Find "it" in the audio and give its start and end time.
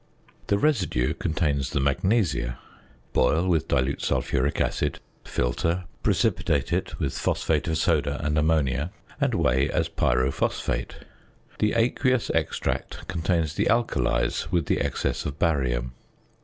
6.73-6.97